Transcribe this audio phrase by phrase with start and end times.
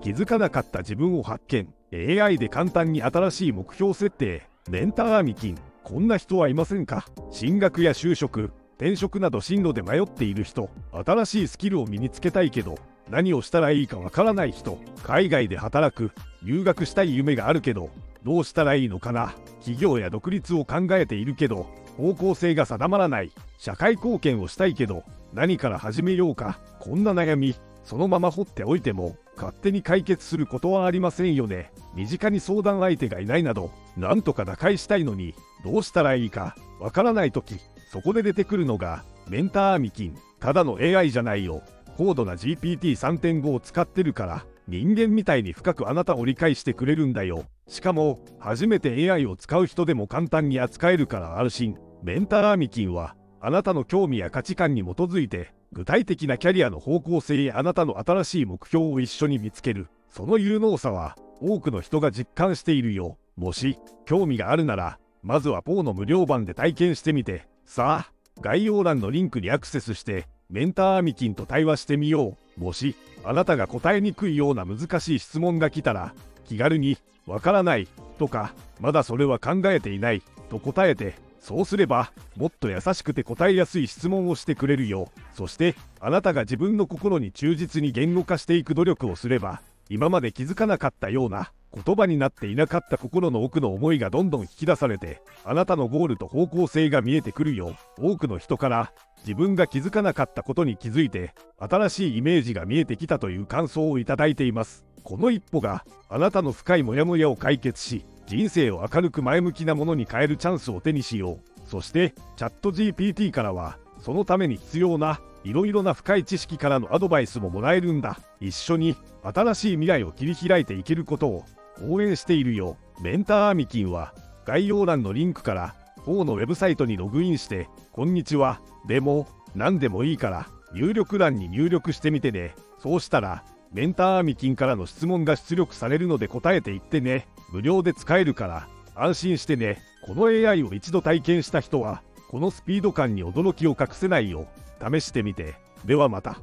[0.00, 1.68] 気づかなかった自分を発見。
[1.92, 4.48] AI で簡単に新しい目標設定。
[4.70, 7.04] メンターアミキンこんな人はいませんか？
[7.30, 10.70] 進学や就職転職など進路で迷っている人。
[10.92, 12.78] 新しいスキルを身につけたいけど
[13.10, 14.78] 何をしたらいいかわからない人。
[15.02, 16.12] 海外で働く
[16.42, 17.90] 留学したい夢があるけど
[18.24, 19.34] どうしたらいいのかな？
[19.58, 21.66] 企業や独立を考えているけど
[21.98, 23.32] 方向性が定まらない。
[23.58, 25.04] 社会貢献をしたいけど
[25.34, 26.58] 何から始めようか？
[26.78, 27.54] こんな悩み。
[27.82, 31.72] そのまま放っておいても勝手に解決することはありませんよね。
[31.94, 37.58] 身近に相談相手がいないなどなんとか打開したいのにどうしたらいいかわからない時
[37.90, 40.18] そこで出てくるのがメンターミキン。
[40.40, 41.62] ただの AI じゃないよ。
[41.96, 47.44] 高度な GPT3.5 を使ってるから人間みたいに深くあなたを理解してくれるんだよ。
[47.66, 51.76] しかも初めて AI を使う人でも簡単に扱えるから安心。
[52.02, 59.88] メンターミキンはあなたの興味や価値観に基づいて具体的なキャリアの方向性やあなたの新しい目標を一緒に見つける。
[60.08, 67.46] その有能さは多くの人が実感しているよもし興味があるならまずはポーの無料版で体験してみて。
[67.64, 72.60] さあ概要欄のリンクにアクセスしてメンターアミキンと対話してみよう。
[72.60, 76.14] もしあなたが答えにくいような難しい質問が来たら
[76.48, 77.86] 気軽にわからない
[78.18, 85.10] とかまだそれは考えていないと答えてそうすればもっと優しくて答えやすい質問をしてくれるよ。
[85.34, 104.84] そしてあなたが自分の心に忠実に言語化していく努力をすれば今まで気づかなかったような言葉になっていなかった心の奥の思いがどんどん引き出されてあなたのゴールと方向性が見えてくるよ多くの人から自分が気づかなかったことに気づいて新しいイメージが見えてきたという感想をいただいています。
[105.02, 111.68] この一歩があなたの深いモヤモヤを解決し人生を明るく前向きなものに変えるチャンスを手にしよう。
[111.68, 118.20] そしてチャット GPT からはそのために必要ないろいろな深い知識からのアドバイスももらえるんだ。
[118.38, 121.44] 一緒に新しい未来を切り開いていけることを
[121.82, 124.14] 応援しているよメンターアーミキンは
[124.46, 125.74] 概要欄のリンクから
[126.06, 129.26] 4のウェブサイトにログインしてこんにちはでも
[129.56, 132.54] 何でもいいから入力欄に入力してみてね。
[132.78, 133.42] そうしたら
[133.72, 137.28] メンターアミキンからの質問が出力されるので答えていってね。
[137.52, 139.80] 無料で使えるから安心してね。
[140.02, 144.48] この AI を一度体験した人はこのスピード感に驚きを隠せないよ
[144.80, 145.54] 試してみて。
[145.84, 146.40] ではまた。